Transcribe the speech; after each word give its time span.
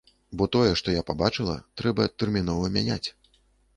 Бо 0.41 0.45
тое, 0.55 0.69
што 0.81 0.95
я 0.95 1.03
пабачыла, 1.11 1.57
трэба 1.81 2.09
тэрмінова 2.23 2.75
мяняць. 2.79 3.03